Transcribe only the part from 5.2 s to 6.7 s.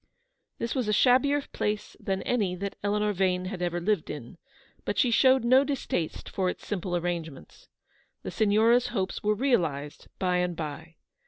no dis taste for its